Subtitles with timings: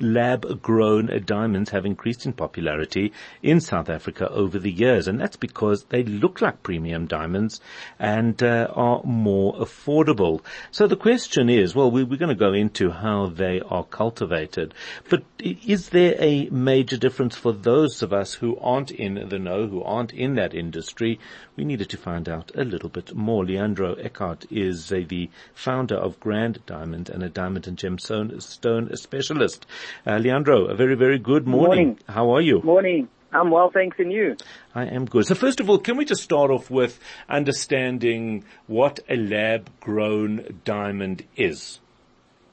[0.00, 5.08] lab grown diamonds have increased in popularity in South Africa over the years.
[5.08, 7.60] And that's because they look like premium diamonds
[7.98, 10.42] and uh, are more affordable.
[10.70, 14.74] So the question is, well, we, we're going to go into how they are cultivated,
[15.08, 19.66] but is there a major difference for those of us who aren't in the know,
[19.66, 21.18] who aren't in that industry?
[21.56, 23.44] We needed to find out a little bit more.
[23.44, 28.94] Leandro Eckardt is uh, the founder of Grand Diamond and a diamond and gemstone stone
[28.96, 29.66] specialist.
[30.06, 31.68] Uh, Leandro, a very, very good morning.
[31.68, 31.98] morning.
[32.08, 32.60] How are you?
[32.62, 33.08] Morning.
[33.32, 34.36] I'm well, thanks, and you?
[34.74, 35.26] I am good.
[35.26, 41.24] So first of all, can we just start off with understanding what a lab-grown diamond
[41.36, 41.80] is?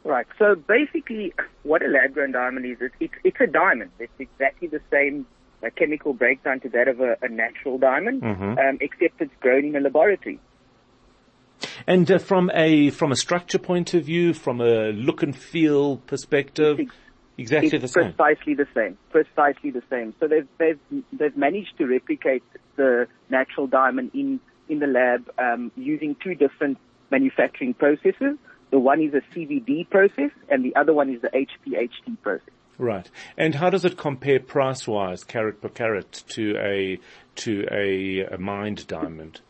[0.03, 0.25] Right.
[0.37, 1.33] So basically,
[1.63, 3.91] what a lab-grown diamond is, it's, it's a diamond.
[3.99, 5.25] It's exactly the same
[5.63, 8.57] uh, chemical breakdown to that of a, a natural diamond, mm-hmm.
[8.57, 10.39] um, except it's grown in a laboratory.
[11.87, 15.97] And uh, from a from a structure point of view, from a look and feel
[15.97, 16.79] perspective,
[17.37, 18.13] Exactly it's the same.
[18.13, 18.97] Precisely the same.
[19.09, 20.13] Precisely the same.
[20.19, 20.79] So they've they've
[21.11, 22.43] they've managed to replicate
[22.75, 24.39] the natural diamond in
[24.69, 26.77] in the lab um, using two different
[27.09, 28.37] manufacturing processes.
[28.71, 32.49] The one is a CVD process, and the other one is the HPHT process.
[32.77, 33.09] Right.
[33.37, 36.99] And how does it compare price-wise, carat per carat, to a
[37.35, 39.41] to a, a mined diamond?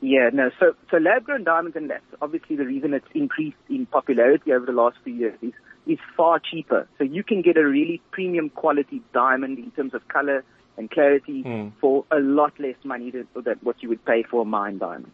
[0.00, 0.50] Yeah, no.
[0.58, 4.72] So so lab-grown diamonds, and that's obviously the reason it's increased in popularity over the
[4.72, 5.52] last few years is
[5.86, 6.88] is far cheaper.
[6.98, 10.44] So you can get a really premium quality diamond in terms of color
[10.76, 11.72] and clarity mm.
[11.80, 15.12] for a lot less money than, than what you would pay for a mine diamond.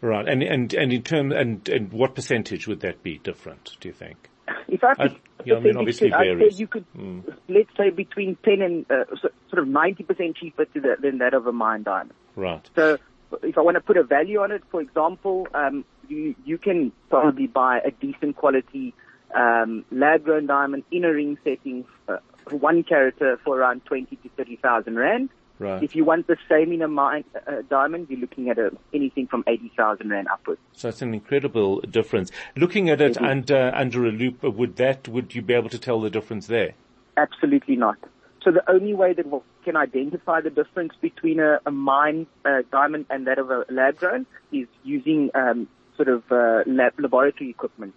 [0.00, 3.76] Right, and and and in terms and and what percentage would that be different?
[3.80, 4.28] Do you think?
[4.66, 6.60] If I could, yeah, I mean, obviously varies.
[6.60, 7.22] you could, mm.
[7.48, 11.34] let's say between ten and uh, sort of ninety percent cheaper to the, than that
[11.34, 12.14] of a mine diamond.
[12.36, 12.68] Right.
[12.74, 12.98] So,
[13.42, 16.92] if I want to put a value on it, for example, um, you you can
[17.08, 18.94] probably buy a decent quality
[19.34, 22.18] um, lab-grown diamond in a ring setting, uh,
[22.50, 25.30] one character for around 20 to 30,000 rand.
[25.58, 25.82] Right.
[25.82, 29.26] If you want the same in a mine, uh, diamond, you're looking at a, anything
[29.26, 30.60] from 80,000 rand upwards.
[30.72, 32.30] So it's an incredible difference.
[32.56, 36.00] Looking at it under, under a loupe, would that, would you be able to tell
[36.00, 36.72] the difference there?
[37.18, 37.98] Absolutely not.
[38.42, 42.62] So the only way that we can identify the difference between a, a mine uh,
[42.72, 47.50] diamond and that of a lab grown is using um, sort of uh, lab, laboratory
[47.50, 47.94] equipment.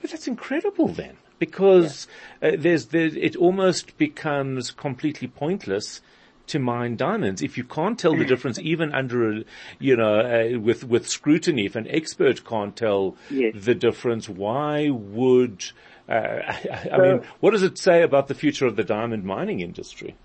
[0.00, 2.06] But that's incredible then, because
[2.42, 2.48] yeah.
[2.48, 6.00] uh, there's, there's, it almost becomes completely pointless
[6.48, 9.44] to mine diamonds if you can't tell the difference even under a,
[9.78, 11.66] you know, uh, with, with scrutiny.
[11.66, 13.54] If an expert can't tell yes.
[13.56, 15.64] the difference, why would,
[16.08, 19.24] uh, I, I so, mean, what does it say about the future of the diamond
[19.24, 20.16] mining industry?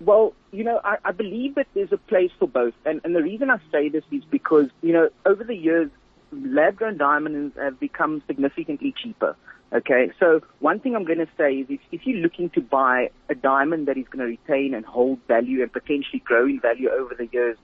[0.00, 2.74] Well, you know, I, I believe that there's a place for both.
[2.86, 5.90] And, and the reason I say this is because, you know, over the years,
[6.32, 9.36] lab grown diamonds have become significantly cheaper.
[9.72, 13.10] Okay, so one thing I'm going to say is if, if you're looking to buy
[13.28, 16.90] a diamond that is going to retain and hold value and potentially grow in value
[16.90, 17.56] over the years,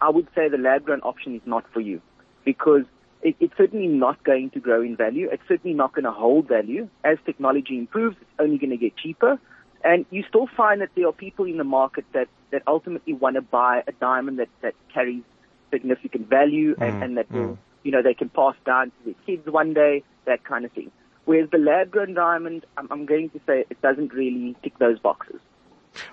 [0.00, 2.02] I would say the lab grown option is not for you
[2.44, 2.82] because
[3.22, 5.28] it, it's certainly not going to grow in value.
[5.32, 6.86] It's certainly not going to hold value.
[7.02, 9.40] As technology improves, it's only going to get cheaper.
[9.82, 13.36] And you still find that there are people in the market that, that ultimately want
[13.36, 15.22] to buy a diamond that, that carries
[15.70, 18.96] significant value and, mm, and that will mm you know, they can pass down to
[19.06, 20.90] their kids one day, that kind of thing.
[21.24, 25.40] Whereas the lab-grown diamond, I'm, I'm going to say it doesn't really tick those boxes.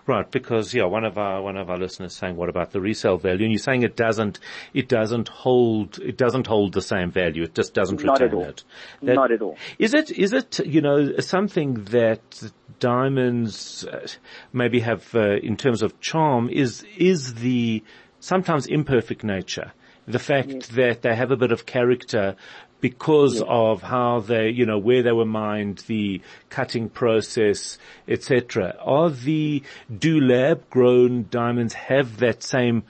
[0.07, 3.17] Right, because yeah, one of our one of our listeners saying, "What about the resale
[3.17, 4.39] value?" And you're saying it doesn't,
[4.73, 7.43] it doesn't hold, it doesn't hold the same value.
[7.43, 8.63] It just doesn't Not retain it.
[9.03, 9.57] That, Not at all.
[9.77, 10.11] Is it?
[10.11, 10.59] Is it?
[10.65, 14.07] You know, something that diamonds uh,
[14.53, 17.83] maybe have uh, in terms of charm is is the
[18.21, 19.73] sometimes imperfect nature
[20.07, 20.67] the fact yes.
[20.67, 22.35] that they have a bit of character
[22.81, 23.43] because yes.
[23.47, 27.77] of how they, you know, where they were mined, the cutting process,
[28.07, 28.75] etc.
[28.81, 29.63] Are the
[29.97, 32.83] do lab grown diamonds have that same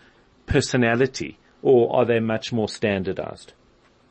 [0.47, 3.53] personality or are they much more standardized?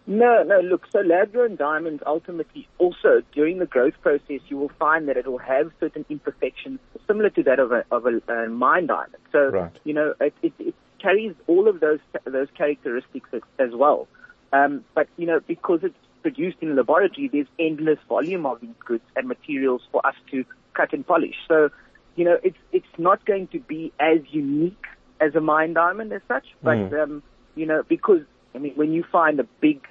[0.06, 4.73] No, no, look, so lab grown diamonds ultimately also during the growth process you will
[4.78, 8.49] find that it will have certain imperfections similar to that of a, of a, a
[8.49, 9.23] mine diamond.
[9.32, 9.78] So, right.
[9.84, 14.08] you know, it, it, it carries all of those those characteristics as, as well.
[14.52, 18.78] Um, but you know, because it's produced in a laboratory, there's endless volume of these
[18.86, 21.36] goods and materials for us to cut and polish.
[21.46, 21.68] So,
[22.16, 24.86] you know, it's it's not going to be as unique
[25.20, 26.46] as a mine diamond as such.
[26.62, 27.02] But mm.
[27.02, 27.22] um,
[27.54, 28.22] you know, because
[28.54, 29.86] I mean, when you find a big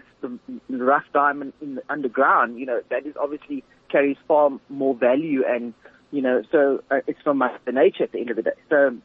[0.69, 5.74] rough diamond in the underground, you know, that is obviously carries far more value and
[6.12, 8.51] you know, so uh, it's from the nature at the end of the day.
[8.69, 8.95] So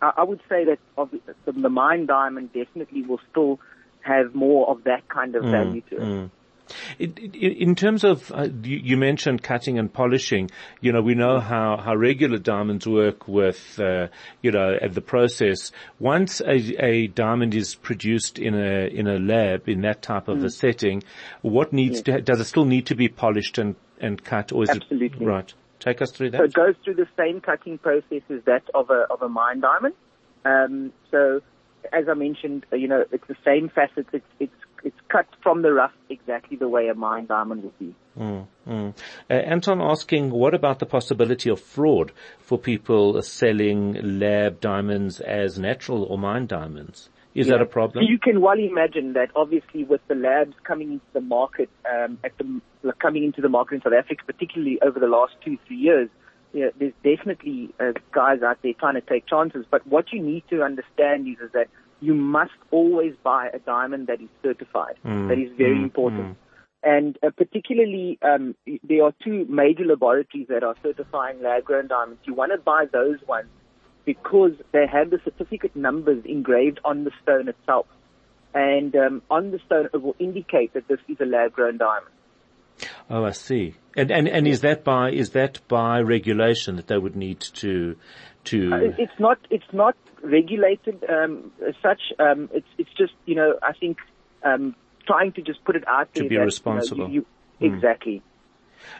[0.00, 0.78] I would say that
[1.44, 3.60] the mine diamond definitely will still
[4.00, 6.02] have more of that kind of value to it.
[6.02, 6.30] Mm.
[6.98, 10.50] In terms of, uh, you mentioned cutting and polishing,
[10.80, 14.08] you know, we know how, how regular diamonds work with, uh,
[14.42, 15.70] you know, the process.
[16.00, 20.38] Once a, a, diamond is produced in a, in a lab, in that type of
[20.38, 20.44] mm.
[20.44, 21.04] a setting,
[21.42, 22.16] what needs yes.
[22.16, 25.24] to, does it still need to be polished and, and cut or is Absolutely.
[25.24, 25.54] it, right?
[25.86, 26.38] Take us through that.
[26.38, 29.60] So it goes through the same cutting process as that of a, of a mine
[29.60, 29.94] diamond.
[30.44, 31.40] Um, so
[31.92, 34.08] as I mentioned, you know, it's the same facets.
[34.12, 34.52] It's, it's
[34.82, 37.94] it's cut from the rough exactly the way a mine diamond would be.
[38.18, 38.94] Mm, mm.
[39.28, 45.58] Uh, Anton asking, what about the possibility of fraud for people selling lab diamonds as
[45.58, 47.10] natural or mine diamonds?
[47.36, 47.54] Is yeah.
[47.54, 48.04] that a problem?
[48.08, 52.32] You can well imagine that obviously with the labs coming into the market, um, at
[52.38, 56.08] the, coming into the market in South Africa, particularly over the last two, three years,
[56.54, 59.66] you know, there's definitely uh, guys out there trying to take chances.
[59.70, 61.68] But what you need to understand is, is that
[62.00, 64.96] you must always buy a diamond that is certified.
[65.04, 65.28] Mm.
[65.28, 65.82] That is very mm.
[65.82, 66.28] important.
[66.28, 66.36] Mm.
[66.82, 72.22] And uh, particularly, um, there are two major laboratories that are certifying lab-grown diamonds.
[72.24, 73.48] You want to buy those ones
[74.06, 77.86] because they have the certificate numbers engraved on the stone itself.
[78.54, 82.14] And um, on the stone, it will indicate that this is a lab-grown diamond.
[83.10, 83.74] Oh, I see.
[83.96, 87.96] And and and is that by is that by regulation that they would need to
[88.44, 88.72] to?
[88.72, 89.38] Uh, it's not.
[89.50, 92.00] It's not regulated um, as such.
[92.18, 93.98] Um, it's it's just you know I think
[94.42, 94.74] um,
[95.06, 97.08] trying to just put it out there to be that, responsible.
[97.10, 97.26] You know,
[97.60, 97.74] you, mm.
[97.74, 98.22] Exactly.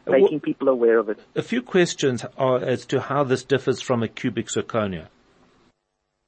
[0.07, 1.19] Making people aware of it.
[1.35, 5.07] A few questions are as to how this differs from a cubic zirconia.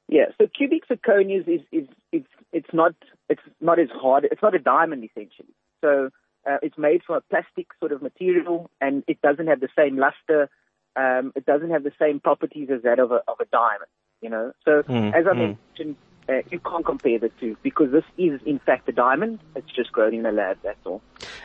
[0.09, 2.23] Yeah, so cubic zirconia is, is, is
[2.53, 2.95] it's not
[3.29, 4.27] it's not as hard.
[4.31, 5.55] It's not a diamond essentially.
[5.83, 6.11] So
[6.49, 9.99] uh, it's made from a plastic sort of material, and it doesn't have the same
[9.99, 10.49] luster.
[10.97, 13.91] Um, it doesn't have the same properties as that of a of a diamond.
[14.23, 15.57] You know, so mm, as I mm.
[15.77, 15.97] mentioned,
[16.29, 19.41] uh, you can't compare the two because this is in fact a diamond.
[19.57, 20.59] It's just grown in a lab.
[20.63, 21.03] That's all.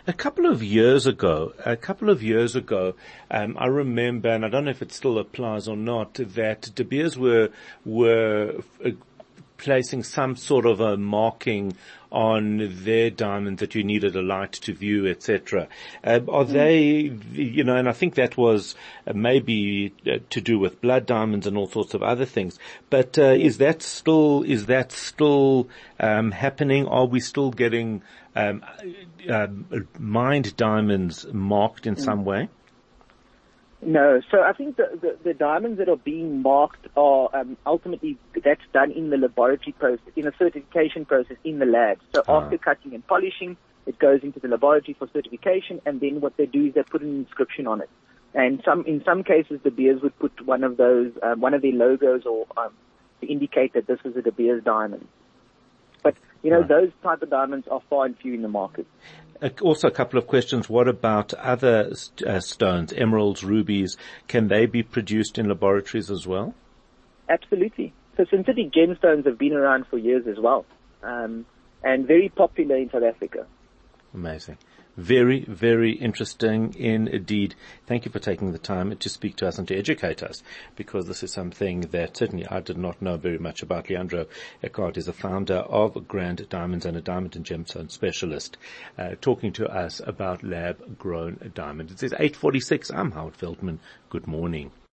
[0.07, 2.95] A couple of years ago, a couple of years ago,
[3.31, 6.83] um, I remember, and I don't know if it still applies or not, that De
[6.83, 7.49] Beers were
[7.85, 8.89] were uh,
[9.57, 11.73] placing some sort of a marking
[12.13, 15.67] on their diamond that you needed a light to view, etc.
[16.03, 16.47] Uh, are mm.
[16.47, 16.87] they,
[17.33, 18.75] you know, and I think that was
[19.07, 22.59] uh, maybe uh, to do with blood diamonds and all sorts of other things.
[22.91, 25.67] But uh, is that still is that still
[25.99, 26.87] um, happening?
[26.87, 28.03] Are we still getting
[28.35, 28.63] um,
[29.27, 29.47] uh,
[29.97, 31.99] mined diamonds marked in mm.
[31.99, 32.47] some way?
[33.85, 38.17] No, so I think the, the, the, diamonds that are being marked are um, ultimately
[38.43, 41.99] that's done in the laboratory process, in a certification process in the lab.
[42.13, 42.41] So ah.
[42.41, 46.45] after cutting and polishing, it goes into the laboratory for certification, and then what they
[46.45, 47.89] do is they put an inscription on it.
[48.33, 51.61] And some in some cases, De Beers would put one of those, um, one of
[51.61, 52.73] their logos, or um,
[53.21, 55.07] to indicate that this is a De Beers diamond.
[56.01, 56.67] But you know, right.
[56.67, 58.87] those type of diamonds are far and few in the market
[59.61, 60.69] also a couple of questions.
[60.69, 61.93] What about other
[62.25, 63.97] uh, stones, emeralds, rubies?
[64.27, 66.53] Can they be produced in laboratories as well?
[67.29, 67.93] Absolutely.
[68.17, 70.65] So synthetic gemstones have been around for years as well,
[71.01, 71.45] um,
[71.83, 73.47] and very popular in South Africa.
[74.13, 74.57] Amazing.
[74.95, 77.55] Very, very interesting indeed.
[77.87, 80.43] Thank you for taking the time to speak to us and to educate us
[80.75, 83.89] because this is something that certainly I did not know very much about.
[83.89, 84.27] Leandro
[84.61, 88.57] Eckardt is a founder of Grand Diamonds and a diamond and gemstone specialist,
[88.99, 91.91] uh, talking to us about lab grown diamonds.
[91.91, 92.91] It says 846.
[92.91, 93.79] I'm Howard Feldman.
[94.11, 94.73] Good morning.